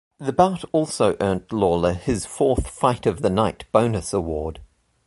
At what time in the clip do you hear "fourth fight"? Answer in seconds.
2.25-3.05